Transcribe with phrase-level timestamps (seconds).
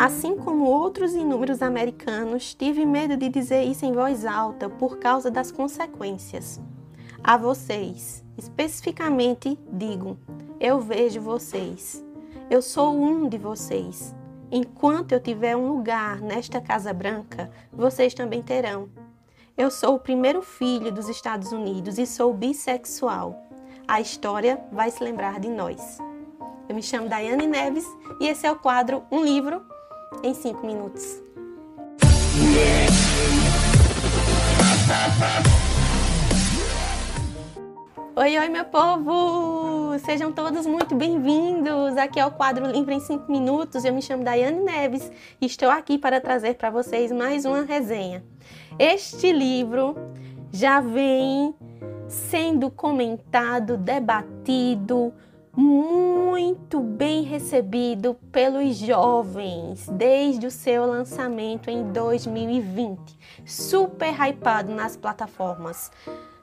[0.00, 5.30] Assim como outros inúmeros americanos, tive medo de dizer isso em voz alta por causa
[5.30, 6.58] das consequências.
[7.22, 10.16] A vocês, especificamente, digo:
[10.58, 12.02] eu vejo vocês.
[12.48, 14.16] Eu sou um de vocês.
[14.50, 18.88] Enquanto eu tiver um lugar nesta Casa Branca, vocês também terão.
[19.54, 23.38] Eu sou o primeiro filho dos Estados Unidos e sou bissexual.
[23.86, 25.98] A história vai se lembrar de nós.
[26.66, 27.84] Eu me chamo Daiane Neves
[28.18, 29.60] e esse é o quadro Um Livro
[30.22, 31.22] em 5 Minutos.
[38.16, 39.98] Oi, oi, meu povo!
[40.00, 41.96] Sejam todos muito bem-vindos!
[41.96, 43.84] Aqui é o quadro Livro em 5 Minutos.
[43.84, 45.10] Eu me chamo Daiane Neves
[45.40, 48.22] e estou aqui para trazer para vocês mais uma resenha.
[48.78, 49.96] Este livro
[50.52, 51.54] já vem
[52.08, 55.14] sendo comentado, debatido,
[55.56, 63.18] muito bem recebido pelos jovens desde o seu lançamento em 2020.
[63.44, 65.90] Super hypado nas plataformas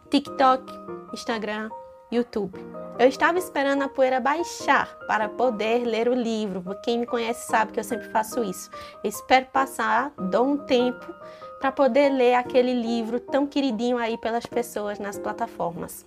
[0.09, 0.71] TikTok,
[1.13, 1.69] Instagram,
[2.11, 2.57] YouTube.
[2.97, 6.63] Eu estava esperando a poeira baixar para poder ler o livro.
[6.83, 8.69] Quem me conhece sabe que eu sempre faço isso.
[9.03, 11.13] Eu espero passar, dou um tempo
[11.59, 16.05] para poder ler aquele livro tão queridinho aí pelas pessoas nas plataformas.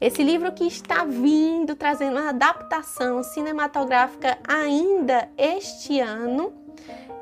[0.00, 6.52] Esse livro que está vindo trazendo uma adaptação cinematográfica ainda este ano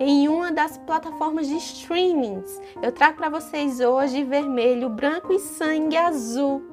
[0.01, 2.61] em uma das plataformas de streamings.
[2.83, 6.73] Eu trago para vocês hoje Vermelho, Branco e Sangue Azul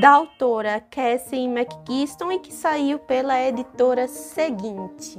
[0.00, 5.18] da autora Cassie McKiston e que saiu pela editora seguinte.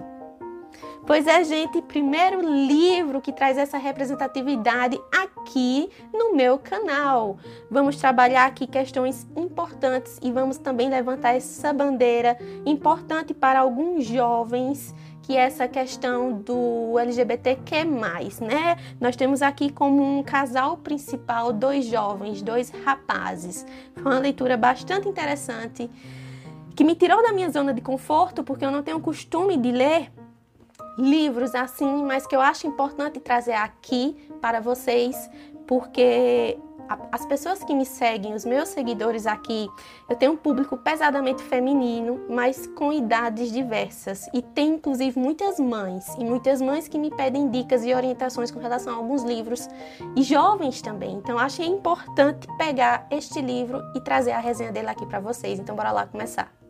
[1.11, 7.37] Pois é, gente, primeiro livro que traz essa representatividade aqui no meu canal.
[7.69, 14.95] Vamos trabalhar aqui questões importantes e vamos também levantar essa bandeira importante para alguns jovens
[15.21, 17.83] que é essa questão do LGBTQ+,
[18.39, 18.77] né?
[18.97, 23.65] Nós temos aqui como um casal principal dois jovens, dois rapazes.
[23.95, 25.91] Foi uma leitura bastante interessante
[26.73, 30.09] que me tirou da minha zona de conforto, porque eu não tenho costume de ler
[31.01, 35.29] livros assim, mas que eu acho importante trazer aqui para vocês,
[35.67, 36.57] porque
[37.11, 39.67] as pessoas que me seguem, os meus seguidores aqui,
[40.09, 44.27] eu tenho um público pesadamente feminino, mas com idades diversas.
[44.33, 48.59] E tem inclusive muitas mães, e muitas mães que me pedem dicas e orientações com
[48.59, 49.69] relação a alguns livros,
[50.15, 51.15] e jovens também.
[51.15, 55.59] Então achei importante pegar este livro e trazer a resenha dele aqui para vocês.
[55.59, 56.60] Então bora lá começar.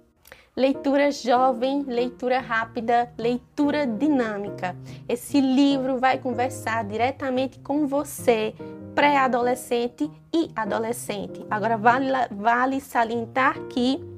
[0.55, 4.75] Leitura jovem, leitura rápida, leitura dinâmica.
[5.07, 8.53] Esse livro vai conversar diretamente com você,
[8.93, 11.45] pré-adolescente e adolescente.
[11.49, 14.10] Agora, vale, vale salientar que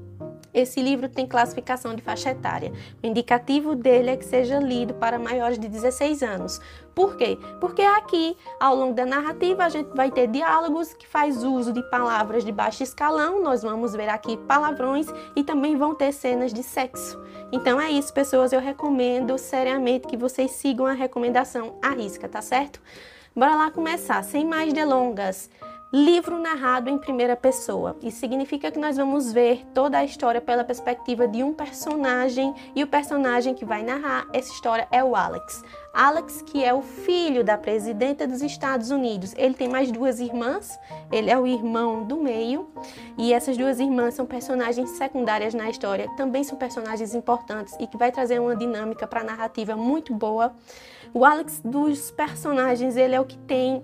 [0.54, 2.72] esse livro tem classificação de faixa etária.
[3.02, 6.62] O indicativo dele é que seja lido para maiores de 16 anos.
[6.94, 7.38] Por quê?
[7.60, 11.82] Porque aqui, ao longo da narrativa, a gente vai ter diálogos que faz uso de
[11.90, 16.62] palavras de baixo escalão, nós vamos ver aqui palavrões e também vão ter cenas de
[16.62, 17.20] sexo.
[17.52, 22.42] Então é isso, pessoas, eu recomendo seriamente que vocês sigam a recomendação à risca, tá
[22.42, 22.80] certo?
[23.36, 25.50] Bora lá começar, sem mais delongas
[25.94, 27.96] livro narrado em primeira pessoa.
[28.02, 32.84] Isso significa que nós vamos ver toda a história pela perspectiva de um personagem e
[32.84, 35.64] o personagem que vai narrar essa história é o Alex.
[35.94, 39.36] Alex, que é o filho da presidenta dos Estados Unidos.
[39.38, 40.80] Ele tem mais duas irmãs,
[41.12, 42.68] ele é o irmão do meio,
[43.16, 47.98] e essas duas irmãs são personagens secundárias na história, também são personagens importantes e que
[47.98, 50.56] vai trazer uma dinâmica para a narrativa muito boa.
[51.14, 53.84] O Alex dos personagens, ele é o que tem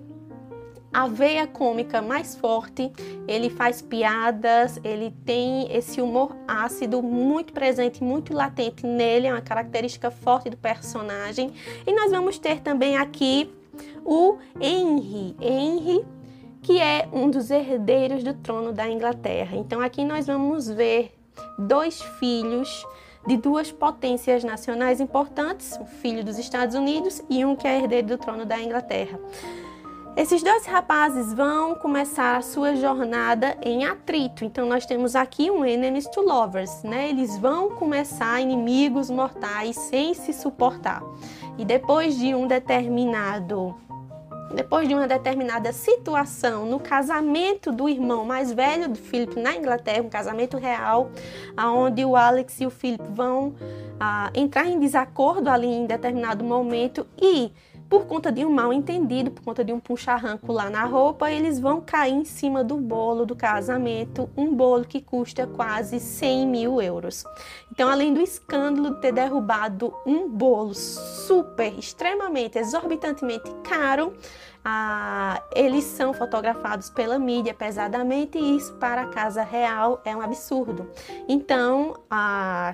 [0.92, 2.92] a veia cômica mais forte,
[3.28, 9.40] ele faz piadas, ele tem esse humor ácido muito presente, muito latente nele, é uma
[9.40, 11.52] característica forte do personagem.
[11.86, 13.52] E nós vamos ter também aqui
[14.04, 16.04] o Henry, Henry
[16.62, 19.56] que é um dos herdeiros do trono da Inglaterra.
[19.56, 21.14] Então aqui nós vamos ver
[21.58, 22.84] dois filhos
[23.26, 28.08] de duas potências nacionais importantes, o filho dos Estados Unidos e um que é herdeiro
[28.08, 29.18] do trono da Inglaterra.
[30.20, 34.44] Esses dois rapazes vão começar a sua jornada em atrito.
[34.44, 37.08] Então nós temos aqui um enemies to lovers, né?
[37.08, 41.02] Eles vão começar inimigos mortais sem se suportar.
[41.56, 43.74] E depois de um determinado
[44.54, 50.02] depois de uma determinada situação no casamento do irmão mais velho do Philip na Inglaterra,
[50.02, 51.10] um casamento real,
[51.56, 53.54] aonde o Alex e o Philip vão
[53.98, 57.52] ah, entrar em desacordo ali em determinado momento e
[57.90, 61.58] por conta de um mal entendido, por conta de um puxarranco lá na roupa, eles
[61.58, 66.80] vão cair em cima do bolo do casamento, um bolo que custa quase 100 mil
[66.80, 67.24] euros.
[67.72, 74.14] Então, além do escândalo de ter derrubado um bolo super, extremamente, exorbitantemente caro,
[74.64, 80.20] ah, eles são fotografados pela mídia pesadamente e isso para a casa real é um
[80.20, 80.88] absurdo.
[81.26, 82.72] Então, a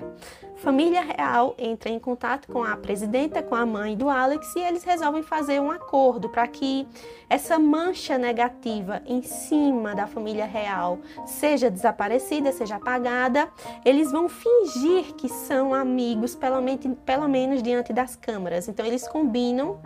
[0.57, 4.83] família real entra em contato com a presidenta, com a mãe do Alex e eles
[4.83, 6.87] resolvem fazer um acordo para que
[7.29, 13.49] essa mancha negativa em cima da família real seja desaparecida, seja apagada.
[13.85, 18.67] Eles vão fingir que são amigos, pelo menos, pelo menos diante das câmeras.
[18.67, 19.79] Então, eles combinam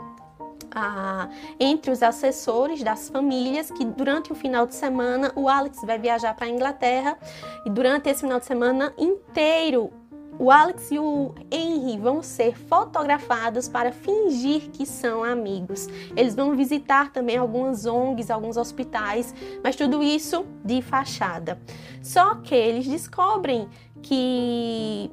[0.73, 1.29] ah,
[1.59, 6.33] entre os assessores das famílias que durante o final de semana o Alex vai viajar
[6.33, 7.17] para a Inglaterra
[7.65, 10.00] e durante esse final de semana inteiro
[10.41, 15.87] o Alex e o Henry vão ser fotografados para fingir que são amigos.
[16.17, 21.61] Eles vão visitar também algumas ONGs, alguns hospitais, mas tudo isso de fachada.
[22.01, 23.69] Só que eles descobrem
[24.01, 25.11] que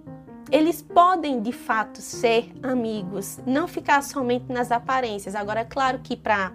[0.50, 5.34] eles podem de fato ser amigos, não ficar somente nas aparências.
[5.34, 6.54] Agora, é claro que para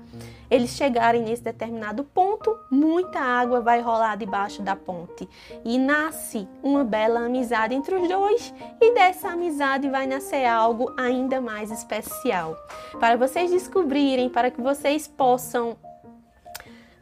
[0.54, 5.28] eles chegarem nesse determinado ponto, muita água vai rolar debaixo da ponte
[5.66, 11.42] e nasce uma bela amizade entre os dois, e dessa amizade vai nascer algo ainda
[11.42, 12.56] mais especial.
[13.00, 15.76] Para vocês descobrirem, para que vocês possam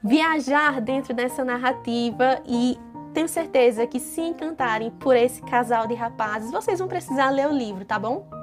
[0.02, 2.78] viajar dentro dessa narrativa e
[3.14, 7.52] tenho certeza que se encantarem por esse casal de rapazes, vocês vão precisar ler o
[7.52, 8.41] livro, tá bom?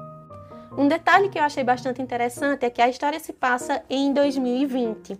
[0.79, 5.19] Um detalhe que eu achei bastante interessante é que a história se passa em 2020.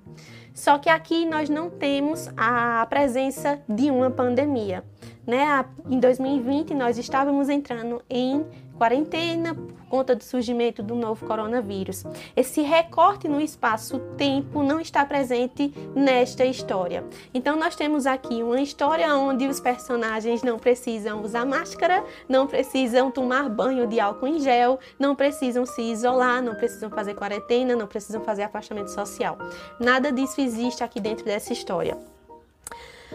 [0.55, 4.85] Só que aqui nós não temos a presença de uma pandemia.
[5.27, 5.65] Né?
[5.91, 8.47] Em 2020 nós estávamos entrando em
[8.79, 12.05] quarentena por conta do surgimento do novo coronavírus.
[12.37, 17.05] Esse recorte no espaço-tempo não está presente nesta história.
[17.35, 23.11] Então nós temos aqui uma história onde os personagens não precisam usar máscara, não precisam
[23.11, 27.87] tomar banho de álcool em gel, não precisam se isolar, não precisam fazer quarentena, não
[27.87, 29.37] precisam fazer afastamento social.
[29.81, 31.99] Nada disso existe aqui dentro dessa história.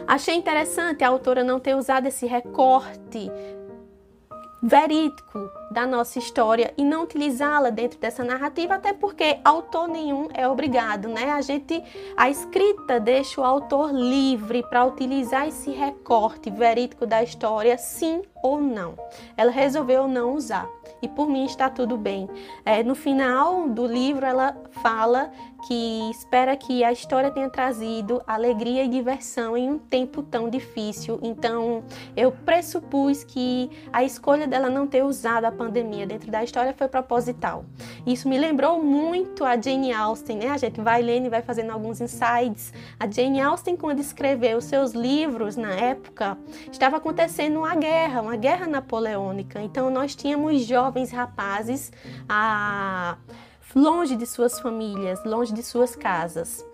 [0.07, 3.31] Achei interessante a autora não ter usado esse recorte
[4.63, 10.48] verídico da nossa história e não utilizá-la dentro dessa narrativa, até porque autor nenhum é
[10.48, 11.31] obrigado, né?
[11.31, 11.83] A gente,
[12.15, 18.61] a escrita deixa o autor livre para utilizar esse recorte verídico da história, sim ou
[18.61, 18.93] não.
[19.35, 20.69] Ela resolveu não usar
[21.01, 22.29] e por mim está tudo bem.
[22.63, 25.31] É, no final do livro, ela fala
[25.67, 31.19] que espera que a história tenha trazido alegria e diversão em um tempo tão difícil.
[31.21, 31.83] Então,
[32.15, 36.87] eu pressupus que a escolha dela não ter usado a pandemia dentro da história foi
[36.87, 37.65] proposital.
[38.05, 40.49] Isso me lembrou muito a Jane Austen, né?
[40.49, 42.73] A gente vai lendo e vai fazendo alguns insights.
[42.99, 46.37] A Jane Austen, quando escreveu seus livros na época,
[46.71, 49.62] estava acontecendo uma guerra, uma guerra napoleônica.
[49.62, 51.91] Então, nós tínhamos jovens rapazes
[52.27, 53.18] a
[53.75, 56.65] longe de suas famílias, longe de suas casas.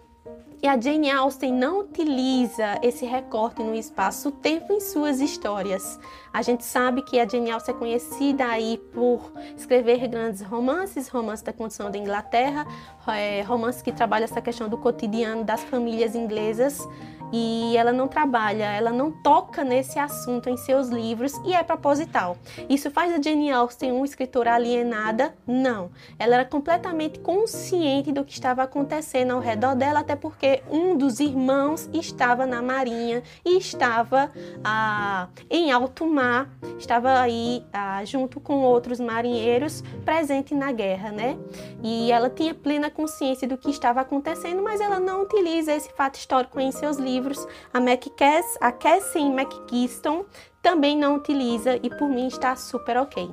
[0.62, 5.98] E a Jane Austen não utiliza esse recorte no espaço-tempo em suas histórias.
[6.34, 11.44] A gente sabe que a Jane Austen é conhecida aí por escrever grandes romances, romances
[11.44, 12.68] da condição da Inglaterra,
[13.08, 16.86] é, romances que trabalham essa questão do cotidiano das famílias inglesas
[17.32, 22.38] e ela não trabalha, ela não toca nesse assunto em seus livros e é proposital.
[22.68, 25.34] Isso faz a Jane Austen uma escritora alienada?
[25.46, 25.92] Não.
[26.18, 31.20] Ela era completamente consciente do que estava acontecendo ao redor dela, até porque um dos
[31.20, 34.32] irmãos estava na marinha e estava
[34.64, 41.38] ah, em alto mar, estava aí ah, junto com outros marinheiros presente na guerra, né?
[41.84, 46.16] E ela tinha plena consciência do que estava acontecendo, mas ela não utiliza esse fato
[46.16, 50.26] histórico em seus livros livros, a, McCass, a Cassie McGeeston
[50.62, 53.30] também não utiliza e por mim está super ok.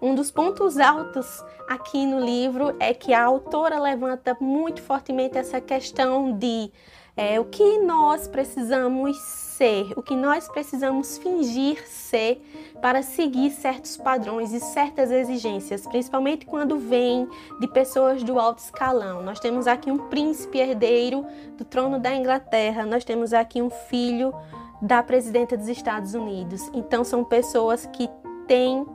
[0.00, 5.60] Um dos pontos altos aqui no livro é que a autora levanta muito fortemente essa
[5.60, 6.70] questão de
[7.14, 12.42] é, o que nós precisamos ser, o que nós precisamos fingir ser
[12.80, 17.28] para seguir certos padrões e certas exigências, principalmente quando vem
[17.60, 19.22] de pessoas do alto escalão.
[19.22, 24.34] Nós temos aqui um príncipe herdeiro do trono da Inglaterra, nós temos aqui um filho
[24.80, 26.70] da presidenta dos Estados Unidos.
[26.74, 28.08] Então são pessoas que
[28.46, 28.86] têm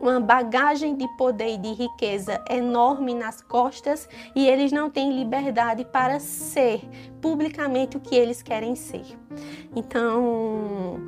[0.00, 5.84] uma bagagem de poder e de riqueza enorme nas costas e eles não têm liberdade
[5.84, 6.80] para ser
[7.20, 9.04] publicamente o que eles querem ser.
[9.74, 11.00] Então,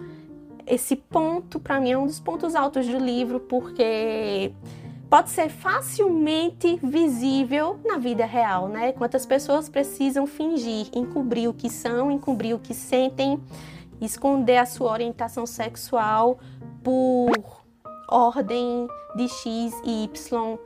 [0.66, 4.52] esse ponto para mim é um dos pontos altos do livro porque
[5.08, 8.92] pode ser facilmente visível na vida real, né?
[8.92, 13.40] Quantas pessoas precisam fingir, encobrir o que são, encobrir o que sentem,
[14.00, 16.38] esconder a sua orientação sexual
[16.82, 17.57] por
[18.08, 20.58] ordem de X e Y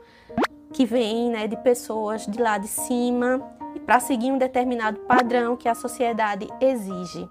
[0.73, 3.39] que vem, né, de pessoas de lá de cima
[3.85, 7.27] para seguir um determinado padrão que a sociedade exige.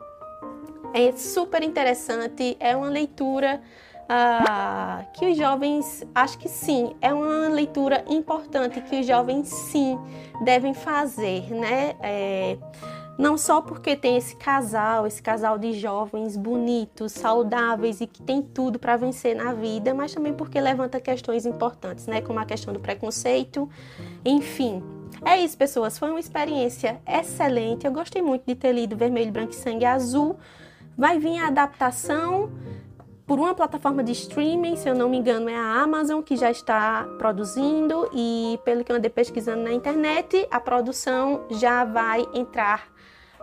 [0.95, 3.61] É super interessante, é uma leitura
[4.09, 9.99] ah, que os jovens, acho que sim, é uma leitura importante que os jovens sim
[10.45, 11.97] devem fazer, né?
[12.00, 12.59] É,
[13.19, 18.42] não só porque tem esse casal, esse casal de jovens bonitos, saudáveis e que tem
[18.42, 22.21] tudo para vencer na vida, mas também porque levanta questões importantes, né?
[22.21, 23.69] Como a questão do preconceito,
[24.25, 24.83] enfim.
[25.25, 25.99] É isso, pessoas.
[25.99, 27.87] Foi uma experiência excelente.
[27.87, 30.37] Eu gostei muito de ter lido Vermelho, Branco e Sangue Azul.
[30.97, 32.50] Vai vir a adaptação
[33.26, 36.50] por uma plataforma de streaming, se eu não me engano, é a Amazon que já
[36.50, 42.92] está produzindo e pelo que eu andei pesquisando na internet, a produção já vai entrar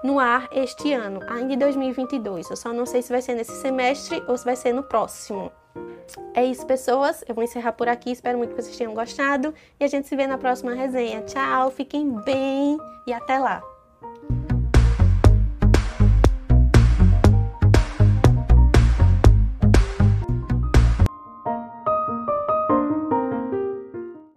[0.04, 2.50] no ar este ano, ainda em 2022.
[2.50, 5.52] Eu só não sei se vai ser nesse semestre ou se vai ser no próximo.
[6.34, 7.24] É isso, pessoas.
[7.28, 8.12] Eu vou encerrar por aqui.
[8.12, 11.22] Espero muito que vocês tenham gostado e a gente se vê na próxima resenha.
[11.22, 13.62] Tchau, fiquem bem e até lá.